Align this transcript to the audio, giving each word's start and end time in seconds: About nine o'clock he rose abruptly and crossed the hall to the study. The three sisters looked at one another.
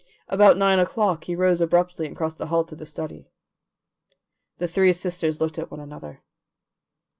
About 0.27 0.57
nine 0.57 0.79
o'clock 0.79 1.25
he 1.25 1.35
rose 1.35 1.61
abruptly 1.61 2.07
and 2.07 2.15
crossed 2.17 2.39
the 2.39 2.47
hall 2.47 2.63
to 2.63 2.75
the 2.75 2.87
study. 2.87 3.29
The 4.57 4.67
three 4.67 4.93
sisters 4.93 5.39
looked 5.39 5.59
at 5.59 5.69
one 5.69 5.79
another. 5.79 6.21